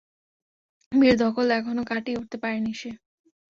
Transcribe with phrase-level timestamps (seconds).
[0.91, 2.91] বিয়ের ধকল এখনও কাটিয়ে উঠতে পারেনি সে!